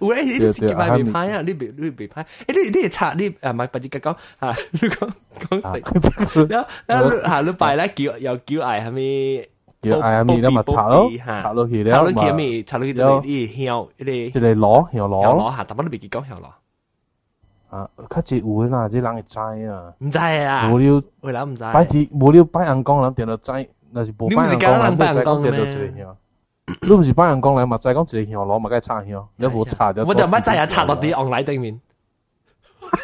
[0.00, 1.40] 喂，你你是买未歹啊？
[1.46, 2.24] 你未你未歹？
[2.24, 4.54] 诶，你你查你诶买白纸讲啊？
[4.72, 5.10] 你讲
[5.48, 9.48] 讲食，然后然后吓你摆咧叫又叫嗌系咪？
[9.82, 16.46] 叫嗌下面啦嘛，插咯，插落去了，插落去咪，插落去就啲香，一啲一啲攞香攞，攞下，但系都未记讲香攞。
[17.69, 21.59] 啊，较实有诶啦，即人会知啊，毋知啊，无了，为啥毋知？
[21.59, 23.51] 摆伫无了拜人讲，人点着知，
[23.91, 26.15] 若是无拜人讲，人不知讲点着一个。
[26.81, 27.77] 你毋是拜人讲来嘛？
[27.77, 30.03] 知讲一个香，老嘛该插香，你无插着。
[30.05, 31.79] 我就毋知影插到伫往来对面。
[32.79, 32.97] 哈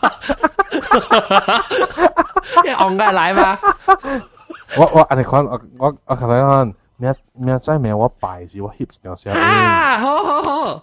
[0.00, 1.00] 哈哈！
[1.00, 3.12] 哈哈哈！
[3.12, 3.58] 来嘛？
[4.76, 9.32] 我我安尼看，我我看来看，明明仔明我拜是我翕一条相。
[9.34, 10.82] 啊，好好好。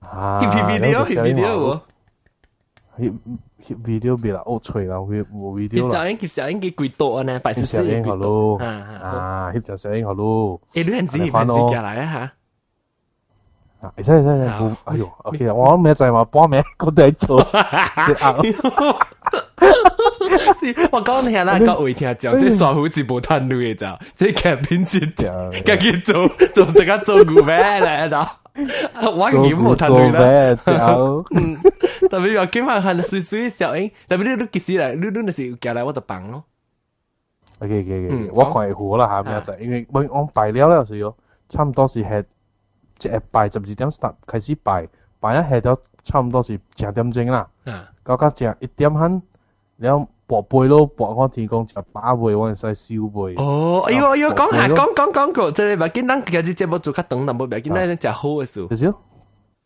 [0.00, 1.80] 啊，翕 PPT 哦，翕 PPT 哦。
[2.99, 3.11] 翕
[3.65, 5.89] 翕 video 别啦，我吹啦，翕冇 video 啦。
[5.89, 7.39] 翕小英翕小英几几多呢？
[7.39, 8.57] 百十四几多？
[8.57, 10.59] 啊，翕条小英好咯。
[10.73, 12.31] 诶，你很自然很自然来啊吓。
[13.87, 14.31] 啊，会使会使，
[14.85, 17.37] 哎呦，OK 我明仔话报名，我哋做。
[20.91, 28.17] 我讲听啦，各位听众，即系傻虎字冇吞到嘅就，即系剧片先条，跟住做做成间做股咩嚟就，
[29.11, 30.55] 我险冇吞到啦。
[30.55, 31.57] 就，嗯，
[32.09, 36.43] 特别话今晚看水水小英，特别你都其实嚟，你你那时叫嚟我就帮咯。
[37.59, 41.15] OK OK OK，我看好啦下面就，因为我我拜了了时候，
[41.49, 42.23] 差唔多是系
[42.97, 44.87] 即系拜十二点 start 开始拜，
[45.19, 47.47] 拜一系到差唔多是十点钟啦，
[48.03, 49.21] 到到正一点半。
[49.77, 53.33] 了薄贝咯，薄我天公就把贝，我系使烧贝。
[53.41, 58.67] 哦，哎呦哎呦，讲下讲讲讲过，即系咪见咱其实节目做较长，但冇咪见咱只好嘅数。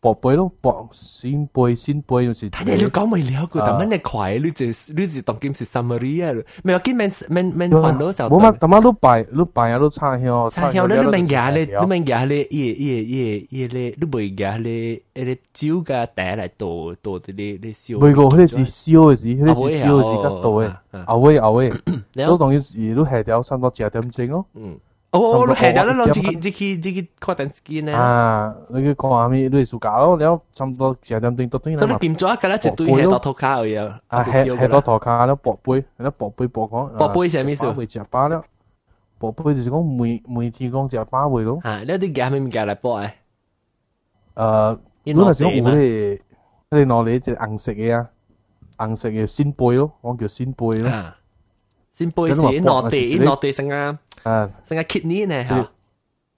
[0.00, 2.46] 薄贝咯，薄鲜贝鲜贝就是。
[2.64, 8.28] 你你讲未了个，但系你快，你就你就当今是 summary 啊，咪话见免免免换到时候。
[8.28, 10.50] 冇乜，但系都拜，都拜啊，都插香。
[10.50, 16.66] 插香，你你免夹咧，你免夹咧，伊伊伊伊咧，你未夹咧，迄个酒嘅带来倒
[17.02, 17.98] 倒啲你你烧。
[17.98, 20.72] 未个，迄个是烧嘅时，迄个是烧嘅时较多嘅，
[21.06, 24.46] 后尾后尾，所以当然是都系掉差唔多十点钟咯。
[24.54, 24.78] 嗯。
[25.12, 27.96] 哦，我系咗啦，自己自己自己确定自己呢。
[27.96, 31.82] 啊，你去看下面你暑假咯，你差唔多十点钟到对啦。
[31.82, 34.00] 咁你见咗一个咧，就对系多头卡嘅啊。
[34.08, 36.88] 啊，系系多头卡咯，薄杯，系咯薄杯薄讲。
[36.98, 37.70] 薄杯系咩意思？
[37.72, 38.44] 会食饱咯。
[39.18, 41.60] 薄杯就是讲每每天讲食饱会咯。
[41.62, 43.10] 啊，你啲夹咩夹嚟薄诶？
[44.34, 46.20] 诶，如果系讲有咧，
[46.70, 48.06] 你攞嚟只红色嘅啊，
[48.76, 50.90] 红色嘅鲜贝咯，我叫鲜贝咯。
[51.96, 53.98] 鲜贝是攞地攞地成啊。
[54.22, 55.68] 啊，成个 kidney 呢吓，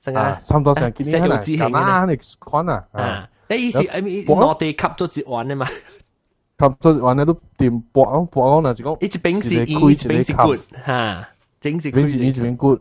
[0.03, 5.67] 成个差唔多成 kidney 系啦，咁啊，你款啊，啊，你意思系咪我哋吸咗一碗啊嘛？
[5.67, 11.29] 吸咗一碗咧都掂薄咯，薄咯，就讲一边是一边是 good 吓，
[11.61, 12.81] 整是 good，一边一边 good，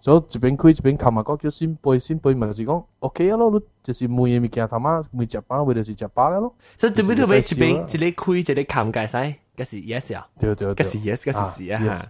[0.00, 6.54] 所以一边开一边冚啊，嗰叫先背先背，咪就是讲 OK 啊咯，你就是每嘢物件头妈每只包，为就是只包咧咯。
[6.78, 12.06] 所以特别特别一边一个开一个冚解晒，嗰是 yes 啊，对对对，嗰是 yes，嗰是是啊吓。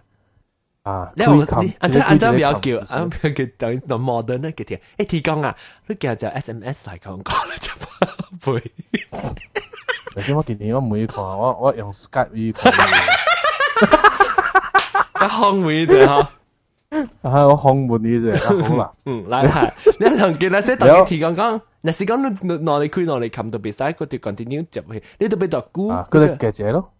[0.87, 1.11] 啊！
[1.15, 5.55] 你你按照按照比较叫，按照叫等等 modern 咧嘅啲，诶提供啊，
[5.87, 8.71] 你叫就 SMS 嚟讲讲啦，就背。
[10.13, 12.73] 头先我见你我每看，我我用 Skype 呢看。
[15.15, 16.11] 一康门啫吓，
[17.21, 18.91] 啊我康门呢啫，好啦。
[19.05, 25.89] 嗯，嚟系，你同见那些特别提讲讲，那时讲你攞嚟开攞嚟冚到比赛，嗰条 continue 入去，你都俾度估。
[25.91, 26.91] 佢哋记者咯。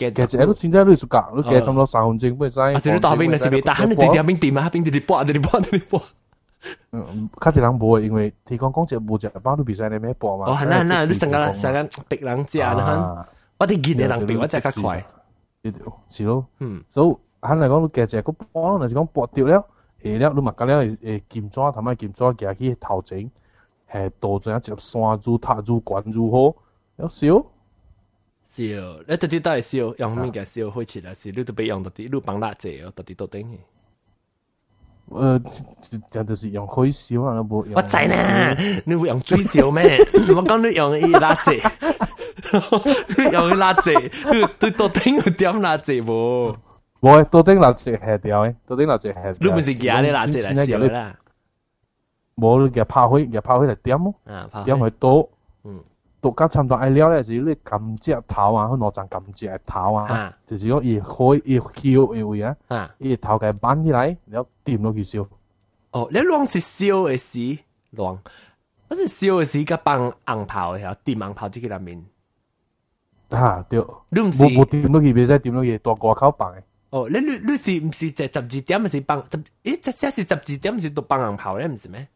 [0.00, 2.60] 其实都现在都系夹，都夹差唔多三分钟，不如使。
[2.60, 4.68] 啊，即系大兵，那是未打，你直接边点啊？
[4.70, 6.02] 边直接播，直接播，直接播。
[6.92, 10.46] 嗯，较少人播，因为提讲讲只冇只包都比赛你咩播嘛。
[10.46, 13.26] 哦，系啦系啦，你成个成个逼人知啊，
[13.58, 15.04] 我哋见你人比我只较快。
[16.08, 19.64] 是咯，嗯，所以肯嚟讲，其实个波，那是讲搏掉了，
[20.02, 23.30] 下了你物价了诶剑抓，头尾剑抓夹去头前，
[23.90, 26.54] 系倒转一只山猪、塔猪、管猪好，
[26.96, 27.42] 有少。
[28.50, 28.64] 笑，
[29.06, 31.12] 你到底都系笑，用咩嘅笑开始啦？
[31.14, 33.56] 是你都俾用到啲，你帮辣姐哦，到底到顶嘅。
[35.08, 37.74] 诶，就就是用开笑啊，冇用。
[37.74, 39.98] 我知呢，你会用嘴笑咩？
[40.34, 41.62] 我讲你用伊辣姐，
[43.16, 43.92] 你用伊辣姐，
[44.32, 46.56] 你对到顶有点辣姐冇？
[47.00, 49.36] 冇，到顶辣姐系掉嘅，到顶辣姐系。
[49.38, 51.16] 你唔是夹啲辣姐嚟笑啦？
[52.34, 54.14] 冇，你夹抛开，夹抛开嚟点咯？
[54.64, 55.30] 点去多。
[56.21, 56.31] 嗯。
[56.31, 62.55] 獨家差唔多愛了咧，就是你甘蔗頭啊，攞陣甘蔗头啊，就是講伊開伊翹嘅位啊，
[62.99, 65.25] 伊頭嘅扳起來，然後掂落去燒。
[65.91, 67.59] 哦，你攏是燒嘅時，
[67.95, 68.17] 攏，
[68.87, 72.05] 嗰是燒嘅時個幫紅炮嘅，掂紅炮即個入面。
[73.31, 76.61] 啊，對，你唔是冇掂落去，別使掂落去，大外口放嘅。
[76.91, 79.37] 哦，你你你是唔是在十二點，唔是放十？
[79.63, 82.07] 咦，即即是十二點，唔是讀放人炮咧，唔是咩？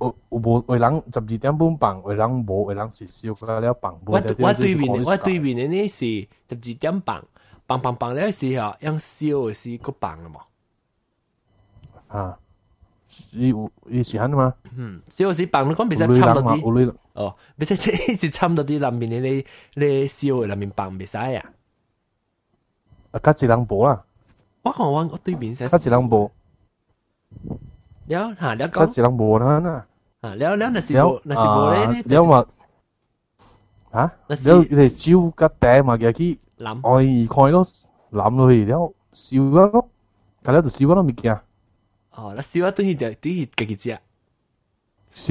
[0.00, 3.98] 有有无为人十二点半放，为人无为人是烧咗了放。
[4.06, 4.20] 我我
[4.54, 5.96] 对面我对面嘅呢是
[6.48, 7.24] 十二点放，
[7.66, 10.40] 放放放咧时候，用烧嘅是个放嘅嘛。
[12.08, 12.38] 啊，
[13.32, 14.54] 伊有伊是安嘛？
[14.76, 16.94] 嗯，烧是放，你讲比较差唔多啲。
[17.14, 19.46] 哦，比较一直差唔多啲里面嘅你
[19.86, 21.44] 你烧嘅里面放唔使啊。
[23.12, 24.04] 啊，甲一人无啦。
[24.62, 25.68] 我看我我对面先。
[25.68, 26.30] 甲一人无。
[28.06, 28.86] 了吓，了讲。
[28.86, 29.86] 甲一人无啦呐。
[30.20, 32.02] 啊，了了，那是无，那是无咧。
[32.16, 32.46] 了嘛。
[33.90, 34.12] 啊？
[34.26, 34.36] 了
[34.70, 37.64] 你酒甲茶嘛，嘅去淋，爱二看咯，
[38.10, 39.88] 淋落去了，烧咗咯，
[40.42, 41.34] 咁了就烧咗咯物件。
[42.12, 43.98] 哦，那烧咗对佢就对佢家己食。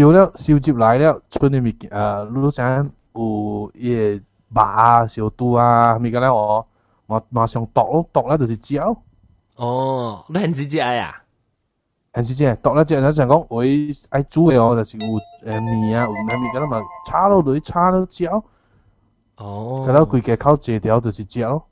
[0.01, 4.21] 烧了，烧接来了，剩嘅物件啊，你想有伊肉
[4.53, 6.65] 啊、小肚啊，物件咧我。
[7.05, 8.95] 马马上剁咯，剁咧就是椒。
[9.57, 11.21] 哦，你很直接呀？
[12.17, 13.61] 很直接，剁咧即系想讲，我
[14.11, 15.19] 爱煮嘅哦，就是有诶
[15.61, 18.43] 面啊，有咩物件嘛，炒落落炒落椒。
[19.37, 21.63] 哦，咁咧规个靠这条就是椒咯。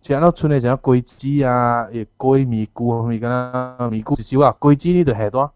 [0.00, 5.50] 食到剩嘅就桂枝啊，诶桂米菇物件啦，米菇是少啊，桂枝呢就下多。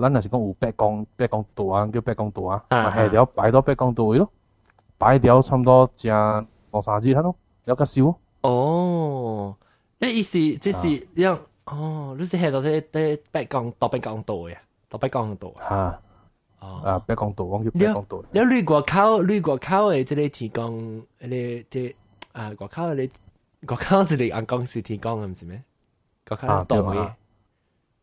[0.00, 4.28] 咱若是讲有八公八公度啊，叫八公度啊，下条摆到八公度位咯，
[4.96, 6.12] 摆条差唔多正
[6.72, 7.34] 两三日咯，
[7.66, 8.14] 有较少。
[8.42, 9.54] 哦，
[9.98, 14.56] 那意思即是让 哦，你是喺度啲啲北港到北港岛嘅，
[14.88, 16.00] 到北港岛啊。
[16.60, 18.24] 哦，啊，北港岛，我叫北港岛。
[18.32, 21.94] 你你外口，你外口嘅即系提供，你即
[22.32, 23.02] 啊外口你
[23.68, 25.62] 外口即系按公司提供嘅唔是咩？
[26.30, 27.12] 外口岛嘅。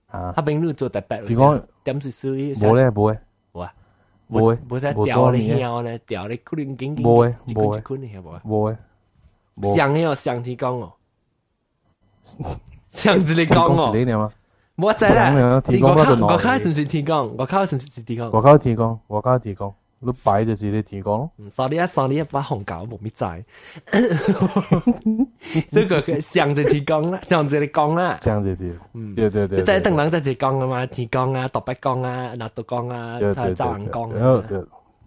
[0.08, 3.20] 啊，嗰边你做特别，提供点是属于冇咧冇咧，
[3.52, 3.74] 冇啊，
[4.30, 8.78] 冇咧，冇在调你腰咧，调你可能经经冇咧冇咧，冇咧，
[9.58, 9.76] 冇咧。
[9.76, 10.94] 上嘅哦，上提讲哦，
[12.92, 13.74] 上一个讲
[14.18, 14.32] 哦，
[14.78, 15.62] 我知啦。
[15.82, 17.32] 我靠，我靠，是唔是提讲？
[17.38, 18.30] 我靠，是唔是提讲？
[18.32, 21.32] 我靠提讲，我靠提讲，你摆就是你提讲咯。
[21.56, 23.44] sorry 啊，sorry 啊，把红搞冇咩在。
[25.72, 28.18] 这个上就提讲啦，上就你讲啦。
[28.22, 29.58] 上就提，嗯，对对对。
[29.60, 33.20] 你在等人在提讲啊嘛，提讲啊，独白讲啊，拿独讲啊，
[33.56, 34.44] 找人讲啊，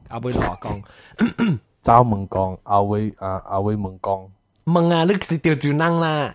[0.09, 1.59] 阿妹罗讲。
[1.82, 4.28] 找问讲，阿伟啊阿伟问讲。
[4.64, 6.34] 问啊，你是调住人啦。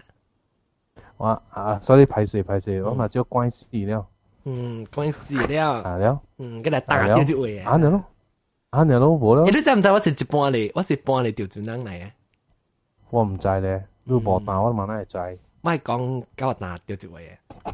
[1.18, 4.06] 我啊，所以排泄排泄，我嘛就关事了。
[4.46, 5.82] 嗯，关事了。
[5.82, 6.22] 啊了。
[6.38, 7.72] 嗯，跟住打调住位啊。
[7.72, 8.04] 啊呢咯，
[8.72, 9.46] 啊呢咯，冇咯。
[9.46, 10.72] 你知唔知我是一半嚟？
[10.76, 12.12] 我是半嚟调住人嚟嘅。
[13.10, 15.18] 我唔知咧，你冇打我嘛哪会知？
[15.62, 17.72] 我系讲教我打调住位嘅。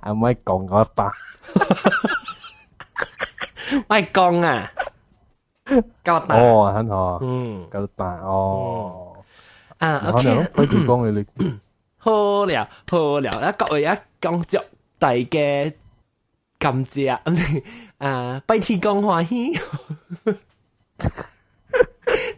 [0.00, 1.12] 啊，唔系讲我打。
[3.88, 4.70] 我系讲啊。
[6.02, 9.14] 教打哦，很好，嗯，教打哦，
[9.78, 11.60] 啊，OK，开始讲你你，
[12.03, 13.87] 好了好了，啊各位一，
[14.21, 14.61] 恭着
[14.99, 15.73] 大家
[16.59, 17.21] 感谢啊，
[17.97, 19.53] 啊 拜天公欢喜，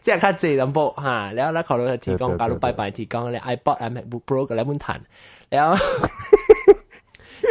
[0.03, 5.01] 即系较济人波吓，然后咧考虑提供，加六拜拜提供你，iPod、iMac、Pro 个两问坛，
[5.49, 5.83] 然后。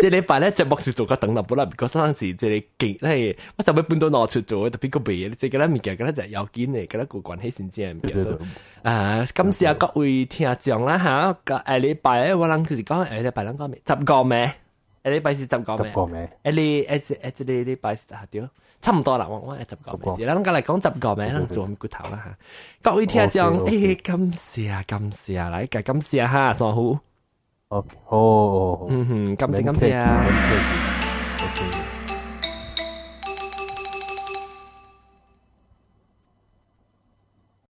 [0.04, 8.38] 即系你办咧节目是做个等立本啦，嗰阵时即系劲咧，我就尾半到攞出做，特别个鼻，即系嗰啲物件，嗰啲就有见嘅，嗰啲个关系先至系物件。
[8.84, 13.82] 啊，感谢各位听众啦吓，个诶礼拜咧，我谂就是讲诶礼拜两个咩？
[13.86, 14.54] 十个咩？
[15.04, 15.88] 诶礼拜是十个咩？
[15.90, 16.30] 十个咩？
[16.44, 18.48] 诶你诶诶即系礼拜啊屌，
[18.82, 20.26] 差唔多啦，我我诶十个咩？
[20.26, 21.28] 啦，咁嚟讲十个咩？
[21.34, 22.38] 咁做咁骨头啦吓。
[22.82, 27.00] 各位听众，诶感谢感谢，嚟嘅感谢吓，上好。
[27.71, 30.25] 好，嗯哼，感謝感謝啊。